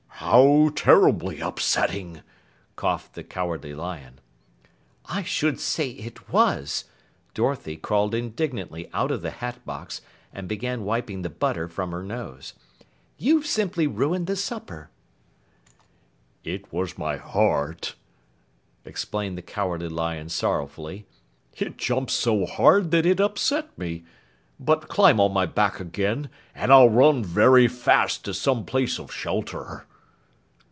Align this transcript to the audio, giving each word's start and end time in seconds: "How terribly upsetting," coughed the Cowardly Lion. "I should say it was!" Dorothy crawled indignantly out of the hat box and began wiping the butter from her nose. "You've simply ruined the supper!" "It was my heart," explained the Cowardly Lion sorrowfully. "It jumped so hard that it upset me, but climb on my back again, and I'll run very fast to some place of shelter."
"How 0.21 0.69
terribly 0.75 1.39
upsetting," 1.39 2.21
coughed 2.75 3.15
the 3.15 3.23
Cowardly 3.23 3.73
Lion. 3.73 4.19
"I 5.07 5.23
should 5.23 5.59
say 5.59 5.89
it 5.89 6.29
was!" 6.31 6.85
Dorothy 7.33 7.75
crawled 7.75 8.13
indignantly 8.13 8.87
out 8.93 9.09
of 9.09 9.23
the 9.23 9.31
hat 9.31 9.65
box 9.65 9.99
and 10.31 10.47
began 10.47 10.83
wiping 10.85 11.23
the 11.23 11.31
butter 11.31 11.67
from 11.67 11.91
her 11.91 12.03
nose. 12.03 12.53
"You've 13.17 13.47
simply 13.47 13.87
ruined 13.87 14.27
the 14.27 14.35
supper!" 14.35 14.91
"It 16.43 16.71
was 16.71 16.99
my 16.99 17.17
heart," 17.17 17.95
explained 18.85 19.39
the 19.39 19.41
Cowardly 19.41 19.89
Lion 19.89 20.29
sorrowfully. 20.29 21.07
"It 21.57 21.77
jumped 21.77 22.11
so 22.11 22.45
hard 22.45 22.91
that 22.91 23.07
it 23.07 23.19
upset 23.19 23.75
me, 23.75 24.03
but 24.59 24.87
climb 24.87 25.19
on 25.19 25.33
my 25.33 25.47
back 25.47 25.79
again, 25.79 26.29
and 26.53 26.71
I'll 26.71 26.89
run 26.91 27.23
very 27.25 27.67
fast 27.67 28.23
to 28.25 28.35
some 28.35 28.65
place 28.65 28.99
of 28.99 29.11
shelter." 29.11 29.87